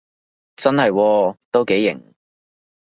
[0.55, 2.15] 真係喎，都幾型